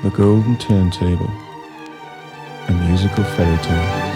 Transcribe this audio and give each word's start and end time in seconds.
The 0.00 0.10
Golden 0.10 0.56
Turntable, 0.56 1.28
a 2.68 2.72
musical 2.72 3.24
fairy 3.24 3.58
tale. 3.64 4.07